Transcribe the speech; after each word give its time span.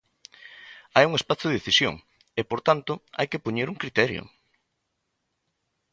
Hai 0.95 1.05
un 1.09 1.13
espazo 1.19 1.45
de 1.47 1.55
decisión 1.59 1.95
e, 2.39 2.41
por 2.49 2.59
tanto, 2.67 2.91
hai 3.17 3.27
que 3.31 3.43
poñer 3.45 3.67
un 3.69 3.81
criterio. 3.83 4.23